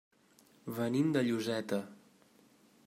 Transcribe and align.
Venim 0.79 1.11
de 1.17 1.23
Lloseta. 1.29 1.81